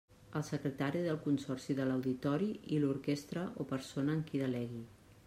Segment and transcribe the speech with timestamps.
[0.37, 4.83] El Secretari del Consorci de L'Auditori i l'orquestra o persona en qui delegui.